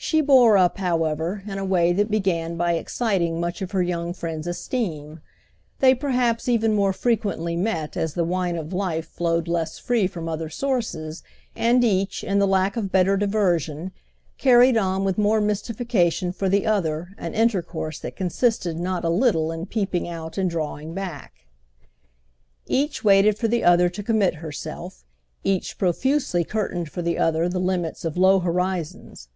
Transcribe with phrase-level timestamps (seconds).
[0.00, 4.14] She bore up, however, in a way that began by exciting much of her young
[4.14, 5.20] friend's esteem;
[5.80, 10.26] they perhaps even more frequently met as the wine of life flowed less free from
[10.28, 11.24] other sources,
[11.56, 13.90] and each, in the lack of better diversion,
[14.38, 19.50] carried on with more mystification for the other an intercourse that consisted not a little
[19.50, 21.44] in peeping out and drawing back.
[22.66, 25.04] Each waited for the other to commit herself,
[25.44, 29.28] each profusely curtained for the other the limits of low horizons.